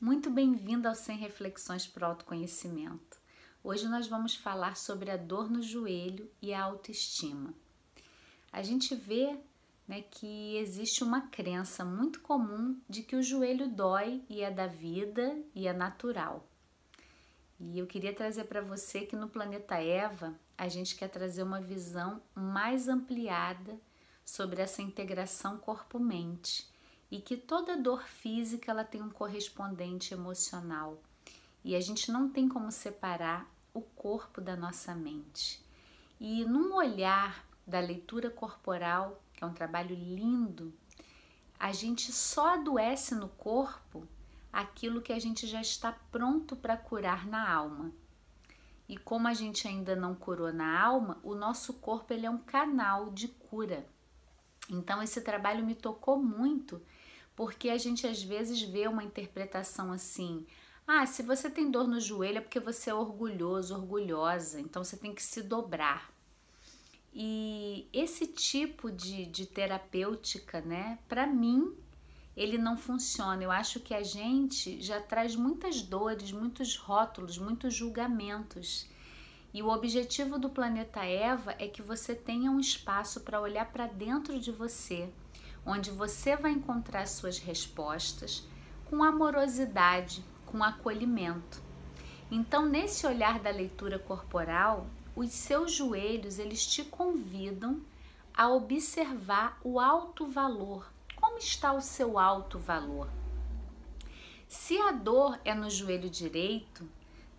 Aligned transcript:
Muito 0.00 0.30
bem-vindo 0.30 0.88
ao 0.88 0.94
100 0.94 1.18
Reflexões 1.18 1.86
para 1.86 2.08
o 2.08 2.10
Autoconhecimento. 2.12 3.20
Hoje 3.62 3.86
nós 3.86 4.06
vamos 4.06 4.34
falar 4.34 4.74
sobre 4.74 5.10
a 5.10 5.16
dor 5.18 5.50
no 5.50 5.60
joelho 5.60 6.26
e 6.40 6.54
a 6.54 6.62
autoestima. 6.64 7.52
A 8.50 8.62
gente 8.62 8.94
vê 8.94 9.36
né, 9.86 10.00
que 10.00 10.56
existe 10.56 11.04
uma 11.04 11.28
crença 11.28 11.84
muito 11.84 12.22
comum 12.22 12.80
de 12.88 13.02
que 13.02 13.14
o 13.14 13.22
joelho 13.22 13.68
dói 13.68 14.24
e 14.26 14.40
é 14.40 14.50
da 14.50 14.66
vida 14.66 15.36
e 15.54 15.68
é 15.68 15.72
natural. 15.74 16.48
E 17.60 17.78
eu 17.78 17.86
queria 17.86 18.14
trazer 18.14 18.44
para 18.44 18.62
você 18.62 19.02
que 19.02 19.14
no 19.14 19.28
planeta 19.28 19.74
Eva 19.74 20.34
a 20.56 20.66
gente 20.66 20.96
quer 20.96 21.08
trazer 21.08 21.42
uma 21.42 21.60
visão 21.60 22.22
mais 22.34 22.88
ampliada 22.88 23.78
sobre 24.24 24.62
essa 24.62 24.80
integração 24.80 25.58
corpo-mente 25.58 26.69
e 27.10 27.20
que 27.20 27.36
toda 27.36 27.76
dor 27.76 28.04
física 28.04 28.70
ela 28.70 28.84
tem 28.84 29.02
um 29.02 29.10
correspondente 29.10 30.14
emocional 30.14 31.02
e 31.64 31.74
a 31.74 31.80
gente 31.80 32.10
não 32.10 32.28
tem 32.28 32.48
como 32.48 32.70
separar 32.70 33.46
o 33.74 33.80
corpo 33.80 34.40
da 34.40 34.56
nossa 34.56 34.94
mente. 34.94 35.62
E 36.18 36.44
num 36.44 36.74
olhar 36.74 37.44
da 37.66 37.80
leitura 37.80 38.30
corporal, 38.30 39.22
que 39.34 39.44
é 39.44 39.46
um 39.46 39.52
trabalho 39.52 39.94
lindo, 39.94 40.72
a 41.58 41.72
gente 41.72 42.12
só 42.12 42.54
adoece 42.54 43.14
no 43.14 43.28
corpo 43.28 44.06
aquilo 44.52 45.02
que 45.02 45.12
a 45.12 45.18
gente 45.18 45.46
já 45.46 45.60
está 45.60 45.92
pronto 46.10 46.56
para 46.56 46.76
curar 46.76 47.26
na 47.26 47.48
alma. 47.48 47.92
E 48.88 48.96
como 48.96 49.28
a 49.28 49.34
gente 49.34 49.68
ainda 49.68 49.94
não 49.94 50.14
curou 50.14 50.52
na 50.52 50.80
alma, 50.80 51.18
o 51.22 51.34
nosso 51.34 51.74
corpo 51.74 52.12
ele 52.12 52.26
é 52.26 52.30
um 52.30 52.38
canal 52.38 53.10
de 53.10 53.28
cura. 53.28 53.86
Então 54.68 55.02
esse 55.02 55.20
trabalho 55.20 55.64
me 55.64 55.74
tocou 55.74 56.20
muito 56.20 56.82
porque 57.40 57.70
a 57.70 57.78
gente 57.78 58.06
às 58.06 58.22
vezes 58.22 58.60
vê 58.60 58.86
uma 58.86 59.02
interpretação 59.02 59.90
assim: 59.94 60.46
ah, 60.86 61.06
se 61.06 61.22
você 61.22 61.48
tem 61.48 61.70
dor 61.70 61.88
no 61.88 61.98
joelho 61.98 62.36
é 62.36 62.40
porque 62.42 62.60
você 62.60 62.90
é 62.90 62.94
orgulhoso, 62.94 63.74
orgulhosa, 63.74 64.60
então 64.60 64.84
você 64.84 64.94
tem 64.94 65.14
que 65.14 65.22
se 65.22 65.40
dobrar. 65.40 66.12
E 67.14 67.88
esse 67.94 68.26
tipo 68.26 68.90
de, 68.92 69.24
de 69.24 69.46
terapêutica, 69.46 70.60
né, 70.60 70.98
para 71.08 71.26
mim, 71.26 71.74
ele 72.36 72.58
não 72.58 72.76
funciona. 72.76 73.42
Eu 73.42 73.50
acho 73.50 73.80
que 73.80 73.94
a 73.94 74.02
gente 74.02 74.78
já 74.82 75.00
traz 75.00 75.34
muitas 75.34 75.80
dores, 75.80 76.32
muitos 76.32 76.76
rótulos, 76.76 77.38
muitos 77.38 77.72
julgamentos. 77.72 78.86
E 79.54 79.62
o 79.62 79.70
objetivo 79.70 80.38
do 80.38 80.50
planeta 80.50 81.06
Eva 81.06 81.54
é 81.58 81.66
que 81.68 81.80
você 81.80 82.14
tenha 82.14 82.50
um 82.50 82.60
espaço 82.60 83.22
para 83.22 83.40
olhar 83.40 83.72
para 83.72 83.86
dentro 83.86 84.38
de 84.38 84.52
você 84.52 85.10
onde 85.64 85.90
você 85.90 86.36
vai 86.36 86.52
encontrar 86.52 87.06
suas 87.06 87.38
respostas 87.38 88.46
com 88.88 89.02
amorosidade, 89.02 90.24
com 90.46 90.62
acolhimento. 90.62 91.62
Então, 92.30 92.66
nesse 92.66 93.06
olhar 93.06 93.38
da 93.40 93.50
leitura 93.50 93.98
corporal, 93.98 94.86
os 95.14 95.30
seus 95.30 95.72
joelhos 95.72 96.38
eles 96.38 96.66
te 96.66 96.84
convidam 96.84 97.80
a 98.34 98.48
observar 98.48 99.58
o 99.62 99.78
alto 99.78 100.26
valor. 100.26 100.90
Como 101.16 101.38
está 101.38 101.72
o 101.72 101.80
seu 101.80 102.18
alto 102.18 102.58
valor? 102.58 103.08
Se 104.48 104.78
a 104.78 104.90
dor 104.90 105.38
é 105.44 105.54
no 105.54 105.68
joelho 105.68 106.08
direito, 106.08 106.88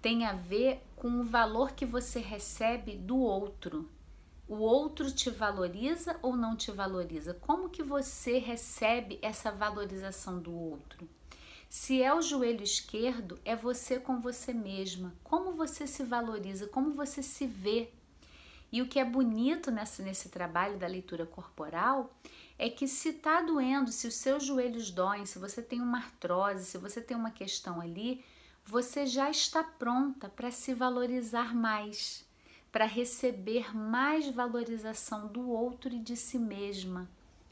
tem 0.02 0.26
a 0.26 0.34
ver 0.34 0.82
com 0.96 1.20
o 1.20 1.24
valor 1.24 1.72
que 1.72 1.86
você 1.86 2.20
recebe 2.20 2.96
do 2.96 3.18
outro, 3.18 3.90
o 4.52 4.58
outro 4.58 5.10
te 5.10 5.30
valoriza 5.30 6.20
ou 6.22 6.36
não 6.36 6.58
te 6.58 6.72
valoriza? 6.72 7.34
Como 7.34 7.70
que 7.70 7.82
você 7.82 8.38
recebe 8.38 9.18
essa 9.22 9.50
valorização 9.50 10.42
do 10.42 10.54
outro? 10.54 11.08
Se 11.70 12.04
é 12.04 12.14
o 12.14 12.22
joelho 12.22 12.62
esquerdo, 12.62 13.40
é 13.46 13.56
você 13.56 13.98
com 13.98 14.20
você 14.20 14.52
mesma. 14.52 15.16
Como 15.24 15.54
você 15.54 15.88
se 15.88 16.04
valoriza, 16.04 16.68
como 16.68 16.92
você 16.92 17.24
se 17.24 17.48
vê. 17.48 17.92
E 18.70 18.82
o 18.82 18.90
que 18.90 19.00
é 19.00 19.06
bonito 19.06 19.72
nesse, 19.72 20.02
nesse 20.02 20.28
trabalho 20.28 20.78
da 20.78 20.86
leitura 20.86 21.26
corporal 21.26 22.14
é 22.60 22.70
que 22.70 22.90
se 22.90 23.08
está 23.08 23.42
doendo, 23.42 23.90
se 23.90 24.06
os 24.06 24.16
seus 24.16 24.44
joelhos 24.44 24.92
doem, 24.92 25.26
se 25.26 25.40
você 25.40 25.62
tem 25.62 25.80
uma 25.80 26.00
artrose, 26.00 26.66
se 26.66 26.78
você 26.78 27.00
tem 27.00 27.16
uma 27.16 27.32
questão 27.32 27.80
ali, 27.80 28.22
você 28.66 29.06
já 29.06 29.30
está 29.30 29.64
pronta 29.64 30.28
para 30.28 30.52
se 30.52 30.74
valorizar 30.74 31.56
mais 31.56 32.30
para 32.72 32.86
receber 32.86 33.76
mais 33.76 34.30
valorização 34.30 35.28
do 35.28 35.50
outro 35.50 35.94
e 35.94 36.00
de 36.00 36.16
si 36.16 36.40
mesma. 36.40 37.10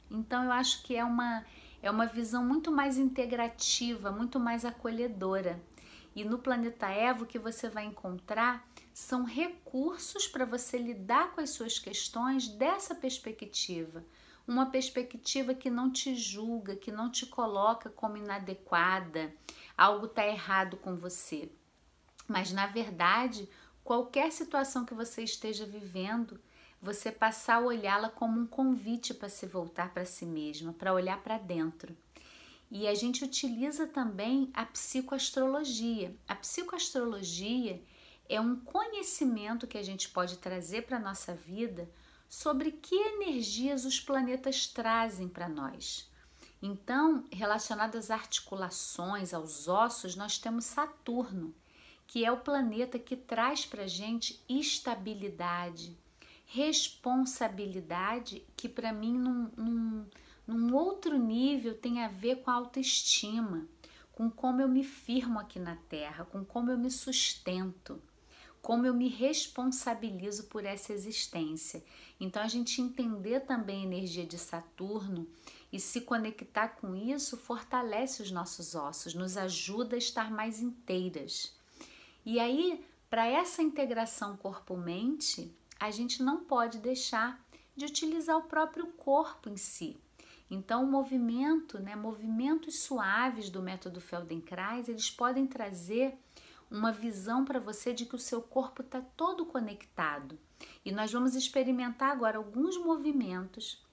Então 0.10 0.44
eu 0.44 0.52
acho 0.52 0.82
que 0.84 0.96
é 0.96 1.04
uma 1.04 1.46
é 1.82 1.90
uma 1.90 2.06
visão 2.06 2.44
muito 2.44 2.72
mais 2.72 2.98
integrativa, 2.98 4.12
muito 4.12 4.38
mais 4.38 4.66
acolhedora. 4.66 5.62
E 6.16 6.26
no 6.26 6.38
planeta 6.38 6.88
Eva 6.88 7.24
o 7.24 7.28
que 7.28 7.40
você 7.40 7.70
vai 7.70 7.86
encontrar 7.86 8.68
são 8.94 9.24
recursos 9.24 10.28
para 10.28 10.46
você 10.46 10.78
lidar 10.78 11.32
com 11.32 11.40
as 11.40 11.52
suas 11.52 11.80
questões 11.80 12.48
dessa 12.50 12.94
perspectiva. 12.94 14.04
Uma 14.46 14.66
perspectiva 14.66 15.54
que 15.54 15.70
não 15.70 15.92
te 15.92 16.16
julga, 16.16 16.76
que 16.76 16.92
não 16.92 17.10
te 17.10 17.26
coloca 17.26 17.90
como 17.90 18.18
inadequada, 18.18 19.34
algo 19.78 20.08
está 20.08 20.28
errado 20.28 20.76
com 20.76 20.96
você. 20.96 21.50
Mas 22.28 22.52
na 22.52 22.68
verdade, 22.68 23.48
qualquer 23.90 24.32
situação 24.32 24.86
que 24.86 24.94
você 24.94 25.24
esteja 25.24 25.66
vivendo, 25.66 26.40
você 26.80 27.12
passar 27.12 27.56
a 27.56 27.66
olhá-la 27.66 28.08
como 28.08 28.40
um 28.40 28.46
convite 28.46 29.16
para 29.16 29.30
se 29.30 29.48
voltar 29.48 29.92
para 29.92 30.06
si 30.06 30.28
mesma, 30.28 30.72
para 30.74 30.94
olhar 30.94 31.24
para 31.24 31.40
dentro. 31.40 31.98
E 32.70 32.88
a 32.88 32.94
gente 32.94 33.24
utiliza 33.24 33.88
também 33.88 34.52
a 34.54 34.64
psicoastrologia. 34.64 36.16
A 36.28 36.36
psicoastrologia 36.36 37.82
é 38.30 38.40
um 38.40 38.58
conhecimento 38.58 39.66
que 39.66 39.80
a 39.80 39.84
gente 39.84 40.08
pode 40.10 40.38
trazer 40.38 40.84
para 40.84 40.98
a 40.98 41.02
nossa 41.02 41.34
vida 41.34 41.90
sobre 42.30 42.72
que 42.72 42.94
energias 42.94 43.86
os 43.86 44.00
planetas 44.00 44.68
trazem 44.68 45.28
para 45.28 45.50
nós. 45.50 46.08
Então, 46.62 47.26
relacionado 47.32 47.96
às 47.96 48.12
articulações, 48.12 49.34
aos 49.34 49.68
ossos, 49.68 50.16
nós 50.16 50.38
temos 50.38 50.66
Saturno 50.66 51.56
que 52.10 52.26
é 52.26 52.32
o 52.32 52.38
planeta 52.38 52.98
que 52.98 53.16
traz 53.16 53.68
para 53.68 53.86
gente 53.86 54.44
estabilidade, 54.50 55.96
responsabilidade, 56.48 58.44
que 58.58 58.68
para 58.68 58.92
mim 58.92 59.16
num, 59.16 59.52
num, 59.56 60.06
num 60.48 60.76
outro 60.76 61.20
nível 61.20 61.78
tem 61.78 62.04
a 62.04 62.08
ver 62.08 62.38
com 62.38 62.50
a 62.50 62.56
autoestima, 62.56 63.68
com 64.12 64.28
como 64.28 64.60
eu 64.60 64.68
me 64.68 64.84
firmo 64.84 65.38
aqui 65.40 65.60
na 65.60 65.76
Terra, 65.76 66.26
com 66.26 66.44
como 66.44 66.72
eu 66.72 66.80
me 66.80 66.90
sustento, 66.90 68.02
como 68.60 68.88
eu 68.88 68.94
me 68.96 69.08
responsabilizo 69.08 70.46
por 70.46 70.66
essa 70.66 70.92
existência. 70.92 71.84
Então 72.20 72.42
a 72.42 72.48
gente 72.48 72.82
entender 72.82 73.42
também 73.42 73.82
a 73.82 73.86
energia 73.86 74.26
de 74.26 74.40
Saturno 74.40 75.28
e 75.72 75.80
se 75.80 76.02
conectar 76.02 76.70
com 76.70 76.96
isso 76.96 77.38
fortalece 77.38 78.24
os 78.24 78.32
nossos 78.32 78.74
ossos, 78.74 79.14
nos 79.14 79.38
ajuda 79.38 79.96
a 79.96 80.00
estar 80.00 80.32
mais 80.32 80.60
inteiras. 80.60 81.59
E 82.32 82.40
aí, 82.40 82.86
para 83.10 83.26
essa 83.26 83.60
integração 83.64 84.38
corpo-mente, 84.38 85.52
a 85.80 85.90
gente 85.90 86.22
não 86.22 86.44
pode 86.44 86.78
deixar 86.78 87.44
de 87.76 87.86
utilizar 87.86 88.38
o 88.38 88.44
próprio 88.44 88.86
corpo 88.86 89.50
em 89.50 89.58
si. 89.58 89.98
Então, 90.48 90.84
o 90.84 90.92
movimento, 90.92 91.80
né, 91.80 91.96
movimentos 91.96 92.82
suaves 92.82 93.50
do 93.50 93.64
método 93.64 94.00
Feldenkrais, 94.00 94.88
eles 94.88 95.10
podem 95.10 95.48
trazer 95.48 96.14
uma 96.70 96.92
visão 96.92 97.44
para 97.44 97.60
você 97.60 97.96
de 97.96 98.06
que 98.06 98.16
o 98.16 98.20
seu 98.20 98.44
corpo 98.44 98.84
está 98.84 99.02
todo 99.02 99.44
conectado. 99.44 100.38
E 100.86 100.92
nós 100.92 101.12
vamos 101.12 101.34
experimentar 101.34 102.12
agora 102.12 102.38
alguns 102.38 102.78
movimentos 102.78 103.84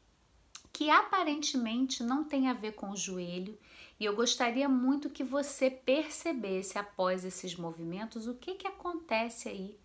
que 0.75 0.91
aparentemente 0.91 2.03
não 2.03 2.23
têm 2.23 2.51
a 2.51 2.53
ver 2.53 2.73
com 2.73 2.91
o 2.91 2.97
joelho 2.97 3.59
e 3.99 4.05
eu 4.05 4.15
gostaria 4.15 4.69
muito 4.69 5.09
que 5.09 5.25
você 5.25 5.71
percebesse 5.71 6.79
após 6.79 7.25
esses 7.25 7.56
movimentos 7.56 8.26
o 8.26 8.35
que, 8.35 8.55
que 8.55 8.67
acontece 8.67 9.49
aí 9.49 9.79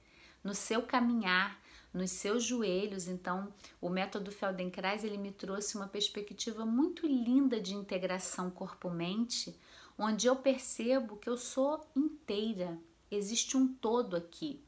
no 0.43 0.53
seu 0.53 0.81
caminhar, 0.81 1.59
nos 1.93 2.11
seus 2.11 2.43
joelhos. 2.43 3.07
Então, 3.07 3.53
o 3.79 3.89
método 3.89 4.31
Feldenkrais 4.31 5.03
ele 5.03 5.17
me 5.17 5.31
trouxe 5.31 5.75
uma 5.75 5.87
perspectiva 5.87 6.65
muito 6.65 7.07
linda 7.07 7.59
de 7.59 7.73
integração 7.73 8.49
corpo-mente, 8.49 9.57
onde 9.97 10.27
eu 10.27 10.35
percebo 10.35 11.17
que 11.17 11.29
eu 11.29 11.37
sou 11.37 11.85
inteira, 11.95 12.77
existe 13.09 13.55
um 13.55 13.67
todo 13.67 14.15
aqui. 14.15 14.63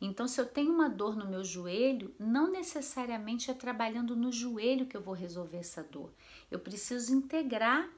Então, 0.00 0.26
se 0.26 0.40
eu 0.40 0.46
tenho 0.46 0.72
uma 0.72 0.88
dor 0.88 1.14
no 1.14 1.28
meu 1.28 1.44
joelho, 1.44 2.14
não 2.18 2.50
necessariamente 2.50 3.50
é 3.50 3.54
trabalhando 3.54 4.16
no 4.16 4.32
joelho 4.32 4.86
que 4.86 4.96
eu 4.96 5.02
vou 5.02 5.12
resolver 5.12 5.58
essa 5.58 5.82
dor. 5.82 6.10
Eu 6.50 6.58
preciso 6.58 7.14
integrar 7.14 7.90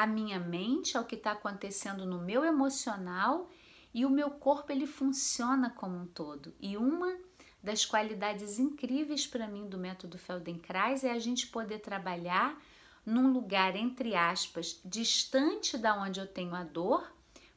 a 0.00 0.06
minha 0.06 0.40
mente 0.40 0.96
ao 0.96 1.04
que 1.04 1.14
está 1.14 1.32
acontecendo 1.32 2.06
no 2.06 2.22
meu 2.22 2.42
emocional 2.42 3.50
e 3.92 4.06
o 4.06 4.10
meu 4.10 4.30
corpo 4.30 4.72
ele 4.72 4.86
funciona 4.86 5.68
como 5.68 5.94
um 5.94 6.06
todo. 6.06 6.54
E 6.58 6.74
uma 6.74 7.18
das 7.62 7.84
qualidades 7.84 8.58
incríveis 8.58 9.26
para 9.26 9.46
mim 9.46 9.68
do 9.68 9.76
método 9.76 10.16
Feldenkrais 10.16 11.04
é 11.04 11.10
a 11.10 11.18
gente 11.18 11.48
poder 11.48 11.80
trabalhar 11.80 12.58
num 13.04 13.30
lugar 13.30 13.76
entre 13.76 14.16
aspas 14.16 14.80
distante 14.82 15.76
da 15.76 15.94
onde 15.94 16.18
eu 16.18 16.26
tenho 16.26 16.54
a 16.54 16.64
dor, 16.64 17.06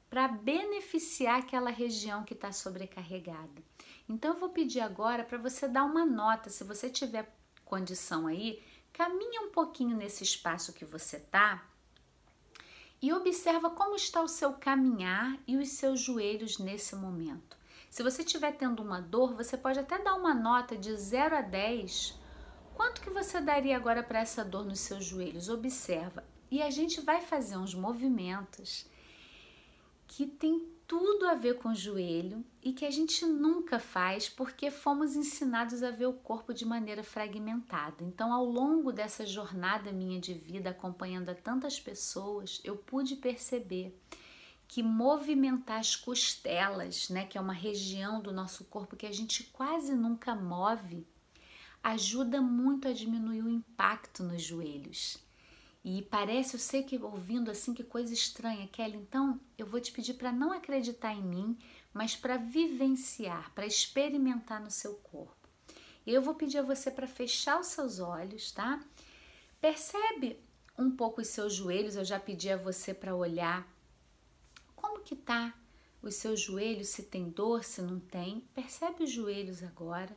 para 0.10 0.28
beneficiar 0.28 1.40
aquela 1.40 1.70
região 1.70 2.26
que 2.26 2.34
está 2.34 2.52
sobrecarregada. 2.52 3.64
Então 4.08 4.34
eu 4.34 4.40
vou 4.40 4.50
pedir 4.50 4.82
agora 4.82 5.24
para 5.24 5.38
você 5.38 5.66
dar 5.66 5.86
uma 5.86 6.06
nota, 6.06 6.50
se 6.50 6.66
você 6.66 6.90
tiver 6.90 7.34
condição 7.64 8.28
aí, 8.28 8.62
caminha 8.92 9.44
um 9.44 9.50
pouquinho 9.50 9.96
nesse 9.96 10.26
espaço 10.26 10.74
que 10.74 10.84
você 10.84 11.20
tá 11.20 11.68
e 13.04 13.12
observa 13.12 13.70
como 13.70 13.98
está 13.98 14.22
o 14.22 14.30
seu 14.30 14.54
caminhar 14.54 15.38
e 15.46 15.58
os 15.58 15.68
seus 15.72 16.00
joelhos 16.00 16.58
nesse 16.58 16.96
momento. 16.96 17.58
Se 17.90 18.02
você 18.02 18.22
estiver 18.22 18.54
tendo 18.54 18.82
uma 18.82 19.02
dor, 19.02 19.36
você 19.36 19.58
pode 19.58 19.78
até 19.78 20.00
dar 20.00 20.14
uma 20.14 20.34
nota 20.34 20.78
de 20.78 20.96
0 20.96 21.36
a 21.36 21.42
10. 21.42 22.18
Quanto 22.74 23.02
que 23.02 23.10
você 23.10 23.42
daria 23.42 23.76
agora 23.76 24.02
para 24.02 24.22
essa 24.22 24.46
dor 24.46 24.64
nos 24.64 24.80
seus 24.80 25.04
joelhos? 25.04 25.50
Observa. 25.50 26.24
E 26.50 26.62
a 26.62 26.70
gente 26.70 27.02
vai 27.02 27.20
fazer 27.20 27.58
uns 27.58 27.76
movimentos 27.76 28.86
que 30.16 30.28
tem 30.28 30.64
tudo 30.86 31.26
a 31.26 31.34
ver 31.34 31.58
com 31.58 31.70
o 31.70 31.76
joelho 31.76 32.46
e 32.62 32.72
que 32.72 32.86
a 32.86 32.92
gente 32.92 33.26
nunca 33.26 33.80
faz 33.80 34.30
porque 34.30 34.70
fomos 34.70 35.16
ensinados 35.16 35.82
a 35.82 35.90
ver 35.90 36.06
o 36.06 36.14
corpo 36.14 36.54
de 36.54 36.66
maneira 36.66 37.04
fragmentada. 37.04 38.04
Então, 38.04 38.32
ao 38.32 38.46
longo 38.46 38.92
dessa 38.92 39.26
jornada 39.26 39.92
minha 39.92 40.20
de 40.20 40.36
vida, 40.36 40.70
acompanhando 40.70 41.30
a 41.30 41.34
tantas 41.34 41.80
pessoas, 41.80 42.62
eu 42.64 42.78
pude 42.78 43.16
perceber 43.16 44.00
que 44.68 44.84
movimentar 44.84 45.80
as 45.80 45.96
costelas, 45.96 47.10
né, 47.10 47.26
que 47.26 47.36
é 47.36 47.42
uma 47.42 47.52
região 47.52 48.22
do 48.22 48.32
nosso 48.32 48.66
corpo 48.66 48.96
que 48.96 49.08
a 49.08 49.12
gente 49.12 49.46
quase 49.46 49.96
nunca 49.96 50.36
move, 50.36 51.08
ajuda 51.82 52.40
muito 52.40 52.88
a 52.88 52.94
diminuir 52.94 53.42
o 53.42 53.50
impacto 53.50 54.22
nos 54.22 54.44
joelhos. 54.44 55.18
E 55.84 56.02
parece, 56.04 56.56
eu 56.56 56.60
sei 56.60 56.82
que 56.82 56.98
ouvindo 56.98 57.52
assim, 57.52 57.74
que 57.74 57.84
coisa 57.84 58.14
estranha, 58.14 58.68
Kelly. 58.68 58.96
Então, 58.96 59.40
eu 59.58 59.66
vou 59.66 59.82
te 59.82 59.92
pedir 59.92 60.14
para 60.14 60.32
não 60.32 60.54
acreditar 60.54 61.14
em 61.14 61.22
mim, 61.22 61.58
mas 61.94 62.16
para 62.16 62.38
vivenciar, 62.38 63.52
para 63.54 63.66
experimentar 63.66 64.62
no 64.62 64.72
seu 64.72 64.96
corpo. 64.96 65.36
Eu 66.08 66.22
vou 66.22 66.36
pedir 66.36 66.60
a 66.60 66.64
você 66.64 66.90
para 66.90 67.08
fechar 67.08 67.60
os 67.60 67.68
seus 67.68 68.00
olhos, 68.00 68.52
tá? 68.52 68.82
Percebe 69.60 70.40
um 70.78 70.90
pouco 70.90 71.22
os 71.22 71.28
seus 71.28 71.54
joelhos. 71.54 71.96
Eu 71.96 72.06
já 72.06 72.20
pedi 72.20 72.50
a 72.50 72.58
você 72.58 72.94
para 72.94 73.16
olhar 73.16 73.68
como 74.76 75.02
que 75.02 75.16
tá 75.16 75.54
os 76.02 76.16
seus 76.16 76.40
joelhos, 76.40 76.90
se 76.90 77.04
tem 77.04 77.30
dor, 77.30 77.64
se 77.64 77.82
não 77.82 78.00
tem. 78.00 78.42
Percebe 78.54 79.04
os 79.04 79.12
joelhos 79.12 79.64
agora 79.64 80.16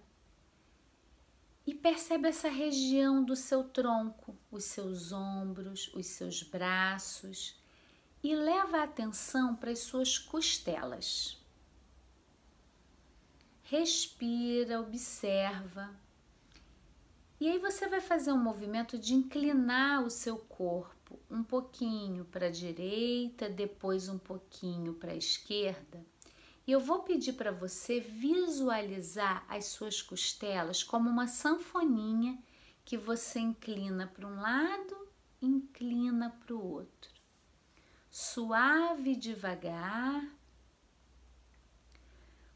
e 1.67 1.75
percebe 1.75 2.29
essa 2.29 2.49
região 2.49 3.25
do 3.25 3.35
seu 3.35 3.65
tronco, 3.65 4.36
os 4.57 4.65
seus 4.65 5.13
ombros, 5.13 5.91
os 5.95 6.07
seus 6.07 6.43
braços 6.43 7.57
e 8.23 8.35
leva 8.35 8.79
a 8.79 8.85
atenção 8.85 9.55
para 9.55 9.71
as 9.71 9.81
suas 9.81 10.19
costelas. 10.19 11.39
Respira, 13.63 14.81
observa. 14.81 15.91
E 17.39 17.49
aí 17.49 17.59
você 17.59 17.87
vai 17.87 18.01
fazer 18.01 18.33
um 18.33 18.43
movimento 18.43 18.99
de 18.99 19.15
inclinar 19.15 20.03
o 20.03 20.11
seu 20.11 20.39
corpo 20.39 21.19
um 21.31 21.43
pouquinho 21.43 22.25
para 22.25 22.47
a 22.47 22.51
direita, 22.51 23.49
depois 23.49 24.09
um 24.09 24.19
pouquinho 24.19 24.95
para 24.95 25.13
a 25.13 25.17
esquerda 25.17 26.05
e 26.67 26.73
eu 26.73 26.81
vou 26.81 27.01
pedir 27.01 27.35
para 27.35 27.53
você 27.53 28.01
visualizar 28.01 29.45
as 29.49 29.67
suas 29.67 30.03
costelas 30.03 30.83
como 30.83 31.09
uma 31.09 31.29
sanfoninha 31.29 32.37
que 32.87 32.97
você 32.97 33.41
inclina 33.41 34.07
para 34.07 34.27
um 34.27 34.41
lado, 34.41 35.09
inclina 35.43 36.31
para 36.31 36.55
o 36.55 36.65
outro. 36.65 37.11
Suave 38.09 39.17
devagar. 39.17 40.25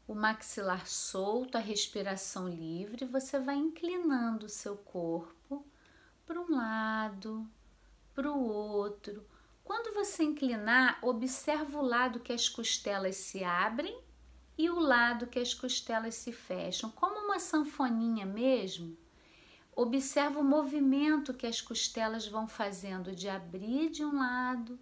O 0.07 0.15
maxilar 0.15 0.87
solto, 0.87 1.57
a 1.57 1.59
respiração 1.59 2.47
livre, 2.47 3.05
você 3.05 3.39
vai 3.39 3.57
inclinando 3.57 4.45
o 4.45 4.49
seu 4.49 4.77
corpo 4.77 5.65
para 6.25 6.39
um 6.39 6.49
lado, 6.49 7.45
para 8.13 8.31
o 8.31 8.41
outro, 8.41 9.25
quando 9.65 9.93
você 9.93 10.23
inclinar, 10.23 10.97
observa 11.01 11.77
o 11.77 11.85
lado 11.85 12.21
que 12.21 12.31
as 12.31 12.47
costelas 12.47 13.17
se 13.17 13.43
abrem 13.43 14.01
e 14.57 14.69
o 14.69 14.79
lado 14.79 15.27
que 15.27 15.39
as 15.39 15.53
costelas 15.53 16.15
se 16.15 16.31
fecham, 16.31 16.89
como 16.89 17.19
uma 17.19 17.39
sanfoninha 17.39 18.25
mesmo. 18.25 18.97
Observa 19.81 20.39
o 20.39 20.43
movimento 20.43 21.33
que 21.33 21.47
as 21.47 21.59
costelas 21.59 22.27
vão 22.27 22.47
fazendo 22.47 23.15
de 23.15 23.27
abrir 23.27 23.89
de 23.89 24.05
um 24.05 24.15
lado 24.15 24.77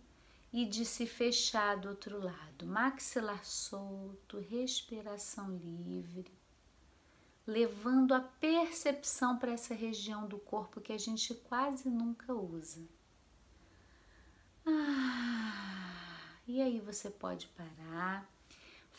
e 0.52 0.66
de 0.66 0.84
se 0.84 1.08
fechar 1.08 1.78
do 1.78 1.88
outro 1.88 2.22
lado. 2.22 2.66
Maxilar 2.66 3.46
solto, 3.46 4.40
respiração 4.40 5.56
livre, 5.56 6.30
levando 7.48 8.14
a 8.14 8.20
percepção 8.20 9.38
para 9.38 9.54
essa 9.54 9.74
região 9.74 10.28
do 10.28 10.38
corpo 10.38 10.82
que 10.82 10.92
a 10.92 10.98
gente 10.98 11.34
quase 11.34 11.90
nunca 11.90 12.34
usa. 12.34 12.86
Ah, 14.66 16.34
e 16.46 16.62
aí 16.62 16.82
você 16.82 17.10
pode 17.10 17.48
parar, 17.48 18.30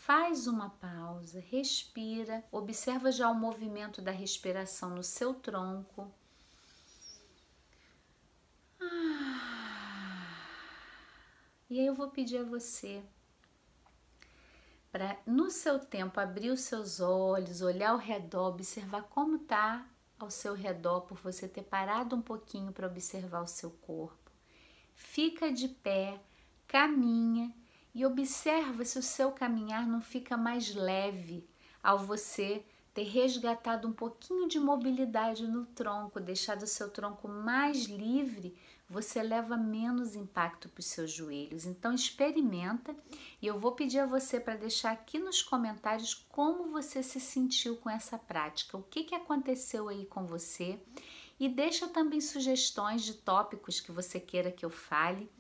faz 0.00 0.46
uma 0.46 0.70
pausa, 0.70 1.40
respira, 1.40 2.44
observa 2.50 3.10
já 3.12 3.30
o 3.30 3.34
movimento 3.34 4.00
da 4.00 4.10
respiração 4.10 4.90
no 4.90 5.02
seu 5.02 5.34
tronco. 5.34 6.10
Ah, 8.80 10.46
e 11.68 11.78
aí 11.78 11.86
eu 11.86 11.94
vou 11.94 12.10
pedir 12.10 12.38
a 12.38 12.44
você 12.44 13.02
para 14.90 15.18
no 15.26 15.50
seu 15.50 15.78
tempo 15.78 16.18
abrir 16.18 16.50
os 16.50 16.62
seus 16.62 17.00
olhos, 17.00 17.60
olhar 17.60 17.90
ao 17.90 17.98
redor, 17.98 18.48
observar 18.48 19.02
como 19.04 19.38
tá 19.38 19.86
ao 20.18 20.30
seu 20.30 20.54
redor 20.54 21.02
por 21.02 21.18
você 21.18 21.46
ter 21.46 21.62
parado 21.62 22.16
um 22.16 22.22
pouquinho 22.22 22.72
para 22.72 22.86
observar 22.86 23.42
o 23.42 23.46
seu 23.46 23.70
corpo 23.70 24.20
fica 25.00 25.50
de 25.50 25.66
pé, 25.68 26.20
caminha 26.68 27.52
e 27.94 28.04
observa 28.04 28.84
se 28.84 28.98
o 28.98 29.02
seu 29.02 29.32
caminhar 29.32 29.86
não 29.86 30.00
fica 30.00 30.36
mais 30.36 30.74
leve 30.74 31.46
ao 31.82 31.98
você 31.98 32.64
ter 32.92 33.04
resgatado 33.04 33.86
um 33.86 33.92
pouquinho 33.92 34.48
de 34.48 34.58
mobilidade 34.58 35.46
no 35.46 35.64
tronco, 35.64 36.20
deixado 36.20 36.62
o 36.62 36.66
seu 36.66 36.90
tronco 36.90 37.28
mais 37.28 37.84
livre, 37.84 38.56
você 38.88 39.22
leva 39.22 39.56
menos 39.56 40.16
impacto 40.16 40.68
para 40.68 40.80
os 40.80 40.86
seus 40.86 41.12
joelhos. 41.12 41.64
Então 41.64 41.94
experimenta 41.94 42.94
e 43.40 43.46
eu 43.46 43.58
vou 43.58 43.72
pedir 43.72 44.00
a 44.00 44.06
você 44.06 44.40
para 44.40 44.56
deixar 44.56 44.90
aqui 44.90 45.18
nos 45.18 45.40
comentários 45.40 46.14
como 46.28 46.66
você 46.66 47.00
se 47.02 47.20
sentiu 47.20 47.76
com 47.76 47.88
essa 47.88 48.18
prática, 48.18 48.76
o 48.76 48.82
que, 48.82 49.04
que 49.04 49.14
aconteceu 49.14 49.88
aí 49.88 50.04
com 50.06 50.26
você 50.26 50.80
e 51.38 51.48
deixa 51.48 51.88
também 51.88 52.20
sugestões 52.20 53.02
de 53.02 53.14
tópicos 53.14 53.80
que 53.80 53.92
você 53.92 54.20
queira 54.20 54.50
que 54.50 54.64
eu 54.64 54.70
fale. 54.70 55.30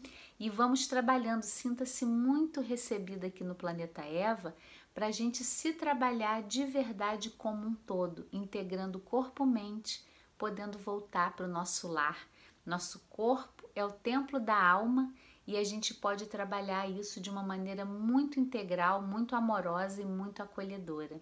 E 0.40 0.48
vamos 0.48 0.86
trabalhando. 0.86 1.42
Sinta-se 1.42 2.06
muito 2.06 2.62
recebida 2.62 3.26
aqui 3.26 3.44
no 3.44 3.54
Planeta 3.54 4.00
Eva 4.00 4.56
para 4.94 5.08
a 5.08 5.10
gente 5.10 5.44
se 5.44 5.74
trabalhar 5.74 6.42
de 6.42 6.64
verdade 6.64 7.28
como 7.28 7.66
um 7.66 7.74
todo, 7.74 8.26
integrando 8.32 8.98
corpo-mente, 8.98 10.02
podendo 10.38 10.78
voltar 10.78 11.36
para 11.36 11.44
o 11.44 11.50
nosso 11.50 11.88
lar. 11.88 12.26
Nosso 12.64 13.00
corpo 13.10 13.68
é 13.74 13.84
o 13.84 13.92
templo 13.92 14.40
da 14.40 14.58
alma 14.58 15.12
e 15.46 15.58
a 15.58 15.62
gente 15.62 15.92
pode 15.92 16.24
trabalhar 16.24 16.88
isso 16.88 17.20
de 17.20 17.28
uma 17.28 17.42
maneira 17.42 17.84
muito 17.84 18.40
integral, 18.40 19.02
muito 19.02 19.36
amorosa 19.36 20.00
e 20.00 20.06
muito 20.06 20.42
acolhedora. 20.42 21.20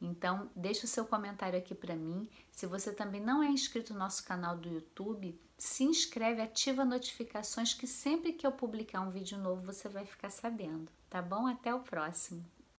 Então, 0.00 0.48
deixa 0.54 0.84
o 0.84 0.88
seu 0.88 1.04
comentário 1.04 1.58
aqui 1.58 1.74
para 1.74 1.96
mim. 1.96 2.28
Se 2.52 2.66
você 2.66 2.92
também 2.92 3.20
não 3.20 3.42
é 3.42 3.48
inscrito 3.48 3.92
no 3.92 3.98
nosso 3.98 4.24
canal 4.24 4.56
do 4.56 4.68
YouTube, 4.68 5.36
se 5.62 5.84
inscreve, 5.84 6.42
ativa 6.42 6.84
notificações 6.84 7.72
que 7.72 7.86
sempre 7.86 8.32
que 8.32 8.44
eu 8.44 8.50
publicar 8.50 9.00
um 9.00 9.10
vídeo 9.10 9.38
novo 9.38 9.62
você 9.62 9.88
vai 9.88 10.04
ficar 10.04 10.28
sabendo, 10.28 10.90
tá 11.08 11.22
bom? 11.22 11.46
Até 11.46 11.72
o 11.72 11.78
próximo. 11.78 12.44